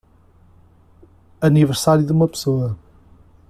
Aniversário 1.39 2.03
de 2.03 2.11
uma 2.11 2.27
pessoa 2.27 2.75